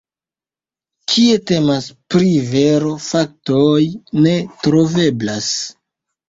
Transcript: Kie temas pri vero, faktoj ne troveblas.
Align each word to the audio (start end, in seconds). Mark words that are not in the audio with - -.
Kie 1.11 1.35
temas 1.51 1.89
pri 2.15 2.31
vero, 2.53 2.95
faktoj 3.09 3.83
ne 4.25 4.33
troveblas. 4.65 5.53